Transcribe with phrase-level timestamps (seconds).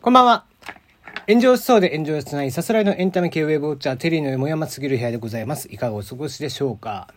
[0.00, 0.46] こんばんは。
[1.28, 5.68] 炎上しそうで炎上しないさすらいのエンタメ系ウェブウォッチャーテリーの山すぎる部屋でございます。
[5.70, 7.12] いかがお過ごしでしょうか。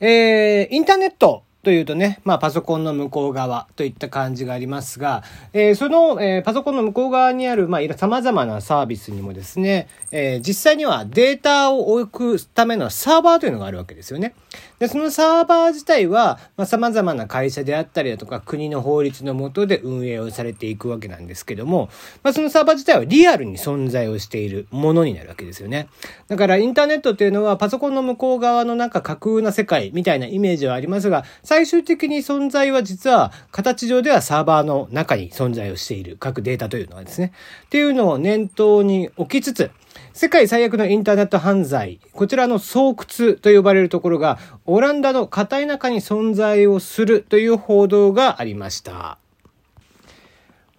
[0.00, 5.22] えー、インターネットというとね、まあパソコンの向こう側といった感じがありますが、
[5.52, 12.06] えー、その、えー、パソコンの向こう側にある、まあ様々なサービスにもですね、えー、実際にはデータを置
[12.38, 14.34] くためのサーバーというのがあるわけですよね。
[14.78, 21.90] で、そのサーバー自体は、まあ、様々な会社であったりだとか、国の法律の下で運営をされていくわけなんですけども、
[22.22, 25.88] まあ、そのサーバー自体はリアルに存在をしているものになるわけですよね。
[26.28, 37.32] だから、インターネットっていうのは、パソコンの向こう側のなんか架空な世界みたいなイメージはありますが、最終的に存在は実は、形上ではサーバーの中に存在をしている各データというのはですね。
[37.64, 39.72] っていうのを念頭に置きつつ、
[40.12, 42.94] 世界最悪のインターネット犯罪、こちらの巣窟
[43.34, 49.18] と呼ばれるところが、オランダの片田舎に存在をするという報道がありました。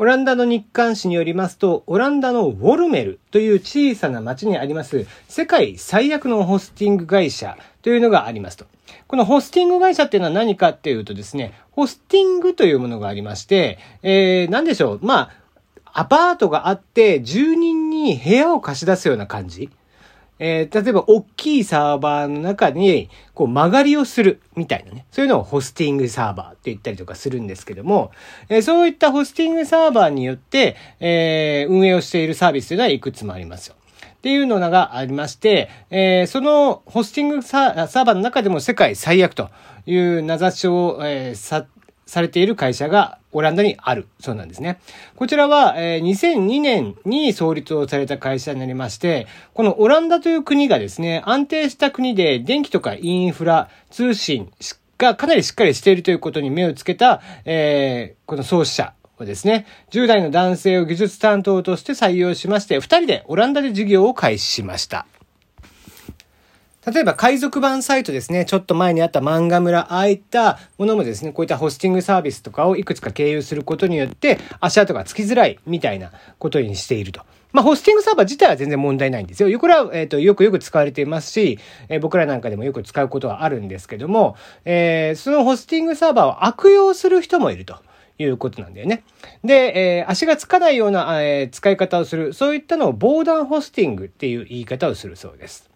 [0.01, 8.65] オランダの日刊誌によりますと、オランダのウォルメルという小さな町にあります世界最悪のホスティング会社というのがありますと。
[9.05, 14.99] このホスティング会社っていうのは何かっていうとですね、ホスティングというものがありまして、えー、なんでしょう。
[15.03, 15.29] ま
[15.85, 19.69] あ、アパートがあって、住人に部屋を貸し出すような感じ。
[20.43, 25.05] えー、例えば、大きいサーバーの中に、こう、曲がりをする、みたいなね。
[25.11, 28.11] そういうのをホスティングサーバーって言ったりとかするんですけども、
[28.49, 33.75] えー、そういったホスティングサーバーによって、えー、運営をしているサービスというのはいくつもありますよ。
[34.17, 39.49] っていうのがありまして、えー、そのホスティングサーバーの中でも世界最悪と
[39.85, 41.65] いう名指しを、えー、さ
[42.11, 44.81] されている会社がオランダにあるそうなんですね。
[45.15, 54.51] こちらは、え、2002年に創立をされた会社になりまして、このオランダという国がですね、安定した国で電気とかインフラ、通信
[54.97, 65.05] がかなりしっかりしているということに目をつけた、えー、この創始者をですね、10代の男性を技術担当として採用しまして、2人でオランダで事業を開始しました。
[66.85, 77.21] 例えば海賊版サイトですね、ちょっと前にあった漫画村、ああいったものもですね、こういったホスティングサービスとかをいくつか経由することによって、足跡がつきづらいみたいなことにしていると。
[77.51, 79.59] まあ、ホスティングサーバー自体は全然問題ないんですよ。
[79.59, 81.59] これは、えっ、ー、と、よくよく使われていますし、
[81.89, 87.75] えー、僕らなんかでもよく使うことはあるんですけども、えー、そのホスティングサーバーを悪用する人もいると。
[88.19, 89.01] いうことなんだよね。
[89.43, 95.70] で、えー、足がつかないような、えー、使い方をする、そういったのを防弾ホスティングっていう言い方をするそうです。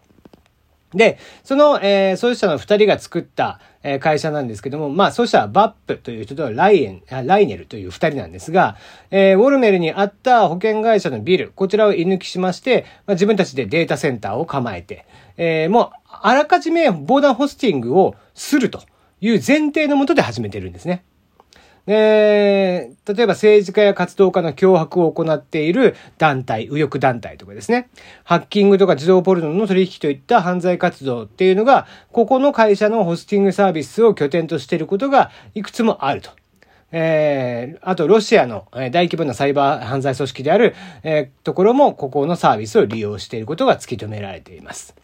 [0.94, 8.76] で、その、えー、創始者の二人が作った、えー、会社なんですけども、まあ、創始者はバップという人とライエン、ライネルという二人なんですが、
[9.10, 18.82] えー、ウォルメルにあった保険会社のビル、こちらを居抜きしまして、まあ、自分たちでデータセンターを構えて、えー、もう、あらかじめ防弾ホスティングをすると
[19.20, 21.04] いう前提のもとで始めてるんですね。
[21.88, 27.88] えー、例えば政治家や活動家の脅迫を行っている団体、右翼団体とかですね、
[28.24, 36.30] ハッキングとか自動ポルノの取引といった犯罪活動っていうのが、ここの会社のホスティングサービスを拠点としていることがいくつもあると。
[36.92, 44.94] えー、あと、ロシアの大規模なサイバー犯罪組織である、えー、ところも、ここのサービスを利用していることが突き止められています。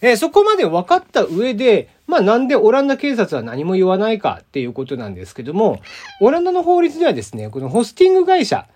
[0.00, 5.80] えー、そこまで分かった上で、まあなんでオランダ警察は何も言わないかっていうことなんですけども、
[6.20, 8.66] オランダの法律ではですね、このホスティング会社、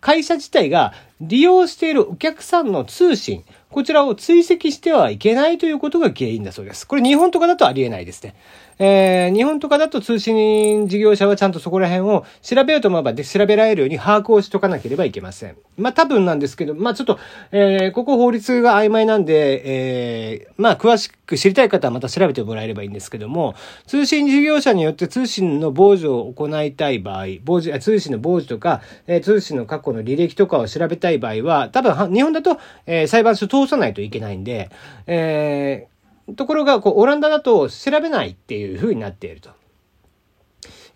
[0.00, 6.86] 会社自体が利用しているお客さんの通信、こちらを追跡してはいけないということが原因だそうです。
[6.86, 8.34] これ日本とかだとありえないですね。
[8.82, 15.56] えー、日本とかだと通信事業者はちゃんとそこら辺を調べようと思えばで調べられるように把握をしとかなければいけません。
[15.76, 17.18] まあ多分なんですけど、まあちょっと、
[17.52, 23.54] えー、ここ法律が曖昧なんで、えー、まあ詳しく知りたい方はまた調べてもらえればいいんですけども、
[23.86, 34.70] 通信事業者によって通信の傍受を行いたい場合、傍受、通信の傍受とか、えー、通信の過去の履歴とかを調べたい場合は、多分日本だと、えー、裁判所通さないといけないんで、
[35.06, 39.50] えー、ところが、こう、オランダだと調べないっていう風になっていると。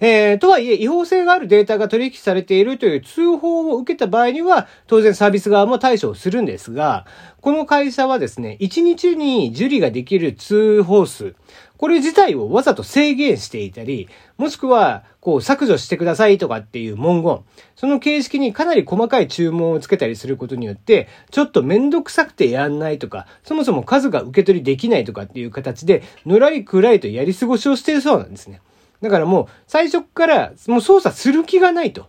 [0.07, 7.07] えー、とはいえ、違法性があるデータが取引されているという通報を受けた場合には、当然サービス側も対処をするんですが、
[7.41, 11.35] この会社はですね、1日に受理ができる通報数、
[11.79, 17.41] これ自体をわざと制限していたり、もしくは、こう、削除してくださいとかっていう文言、
[17.75, 28.61] その形式にかなり細かい注文をつけたりすることによって、ちょっとめんどくさくてやんないとか、そもそも数が受け取りできないとかっていう形で、のらりくらいとやり過ごしをしているそうなんですね。
[29.01, 32.09] だからもう、最初からもう操作する気がないと。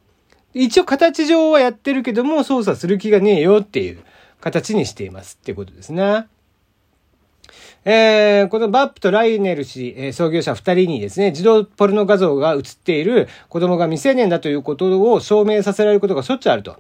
[0.54, 4.00] 一応形上はやってるけども、操作する気がねえよっていう
[4.40, 6.28] 形にしていますってことですね。
[7.84, 16.78] えー、このバップとライネル氏、えー、創業者二人にですね、自動ポルノ画像が映っている子供が未成年だということを証明させられることがしょっちゅうあると。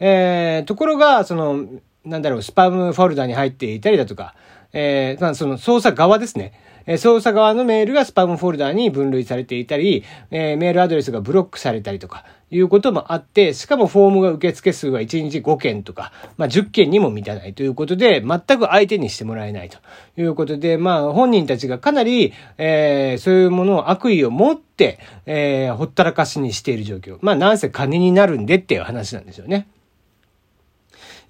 [0.00, 1.66] えー、ところが、その、
[2.04, 4.34] なんだろう、スパムフォルダに入っていたりだとか、
[4.72, 6.52] えー、まあ、その操作側ですね。
[6.86, 19.78] え操作側のメールがスパムフォルダに分類されていたり、え、メールアドレスがブロックされたりとか、いうこともあって、しかもフォームが受付数は1日5件とか、まあ10件にも満たないということで、全く相手にしてもらえないと
[20.20, 27.18] いうことで、まあ本人たちがかなり、えー、そういうものを悪意を持って、えー、ほったらかしにしている状況。
[27.20, 29.68] まあなんせ金になるんでっていう話なんですよね。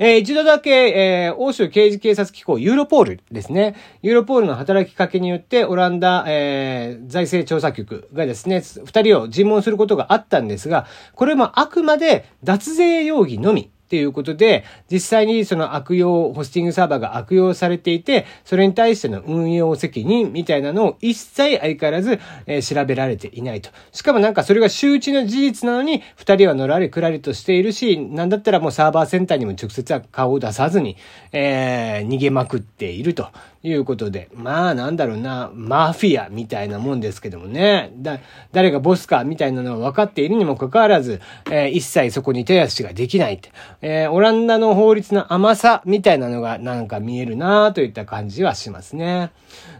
[0.02, 3.76] えー、一度だけ、えー、欧州刑事警察機構ユーロポールですね。
[4.00, 13.70] ユーロポールの働きかけによって、オランダ、えー、財政調査局がですね、二人を尋問することがあったんですが、これもあくまで脱税容疑のみ。
[13.90, 23.70] っていうことで、実際にその悪用、ホスティングサーバーが悪用されていて、それに対しての運用責任みたいなのを一切相変わらず、えー、調べられていないと。
[23.90, 30.96] しかもなんかそれが周知の事実なのに、二人はのらりくらりとしているし、なんだったらもうサーバーセンターにも直接は顔を出さずに、
[31.32, 33.26] えー、逃げまくっていると
[33.64, 34.28] いうことで。
[34.34, 37.90] まあなんだろうな、マフィアみたいなもんですけどもね。
[37.96, 38.20] だ、
[38.52, 41.20] 誰がボスかみたいなのは分かっているにもかかわらず、
[41.50, 43.40] えー、一切そこに手足ができない。
[43.82, 49.30] えー、オランダの法律の甘さみたいなのがなんか見えるなといった感じはしますね。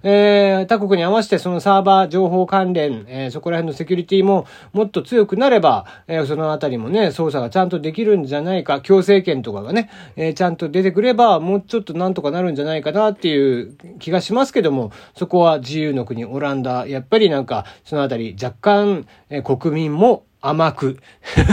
[0.03, 20.99] えー、他国に合わせてそのサーバー情報関連、えー、そこら辺のセキュリティももっと強くなれば、えー、そのあたりもね、操作がちゃんとできるんじゃないか、強制権とかがね、え、ちゃんと出てくれば、もうちょっとなんとかなるんじゃないかなっていう気がしますけども、そこは自由の国オランダ、やっぱりなんか、そのあたり若干、え、国民も甘く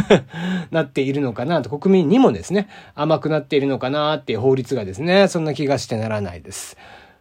[0.71, 6.77] なっているのかなと、国民にもですね、甘くなっているのかなっていう法律がですね、そんな気がしてならないです。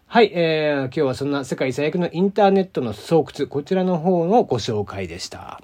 [0.07, 5.61] はい、えー、今日はそんな世界最悪のインターネットの巣窟、こちらの方のご紹介でした。